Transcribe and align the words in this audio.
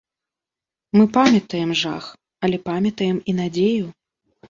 Мы 0.97 1.03
памятаем 1.19 1.75
жах, 1.83 2.09
але 2.47 2.57
памятаем 2.73 3.25
і 3.29 3.41
надзею. 3.45 3.97